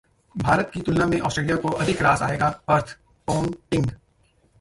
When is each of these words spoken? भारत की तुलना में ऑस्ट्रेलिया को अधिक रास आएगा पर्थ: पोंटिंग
भारत 0.35 0.71
की 0.73 0.81
तुलना 0.81 1.05
में 1.05 1.19
ऑस्ट्रेलिया 1.19 1.55
को 1.55 1.69
अधिक 1.75 2.01
रास 2.01 2.21
आएगा 2.21 2.49
पर्थ: 2.67 2.97
पोंटिंग 3.27 3.85